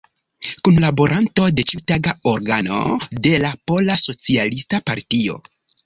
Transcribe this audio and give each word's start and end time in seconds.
Kunlaboranto 0.67 1.45
de 1.59 1.67
ĉiutaga 1.73 2.15
organo 2.33 2.81
de 3.29 3.37
la 3.47 3.55
Pola 3.71 4.03
Socialista 4.09 4.85
Partio. 4.93 5.43